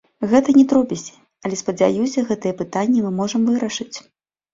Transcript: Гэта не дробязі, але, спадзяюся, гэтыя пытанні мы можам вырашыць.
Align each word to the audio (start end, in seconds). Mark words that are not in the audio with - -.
Гэта 0.29 0.53
не 0.59 0.61
дробязі, 0.69 1.11
але, 1.47 1.59
спадзяюся, 1.61 2.23
гэтыя 2.31 2.57
пытанні 2.63 3.05
мы 3.05 3.11
можам 3.21 3.41
вырашыць. 3.51 3.97